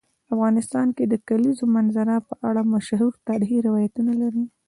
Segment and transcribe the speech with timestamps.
[0.33, 4.43] افغانستان د د کلیزو منظره په اړه مشهور تاریخی روایتونه لري.